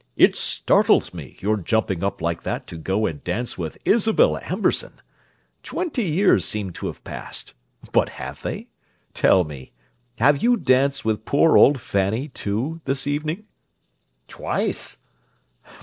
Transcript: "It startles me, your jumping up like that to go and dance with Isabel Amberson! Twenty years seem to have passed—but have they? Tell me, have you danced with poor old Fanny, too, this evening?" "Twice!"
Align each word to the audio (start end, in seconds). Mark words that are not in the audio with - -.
"It 0.17 0.35
startles 0.35 1.13
me, 1.13 1.37
your 1.41 1.57
jumping 1.57 2.03
up 2.03 2.23
like 2.23 2.41
that 2.41 2.65
to 2.69 2.77
go 2.79 3.05
and 3.05 3.23
dance 3.23 3.55
with 3.55 3.77
Isabel 3.85 4.35
Amberson! 4.37 4.93
Twenty 5.61 6.05
years 6.05 6.43
seem 6.43 6.71
to 6.71 6.87
have 6.87 7.03
passed—but 7.03 8.09
have 8.09 8.41
they? 8.41 8.69
Tell 9.13 9.43
me, 9.43 9.73
have 10.17 10.41
you 10.41 10.57
danced 10.57 11.05
with 11.05 11.23
poor 11.23 11.55
old 11.55 11.79
Fanny, 11.79 12.29
too, 12.29 12.81
this 12.85 13.05
evening?" 13.05 13.45
"Twice!" 14.27 14.97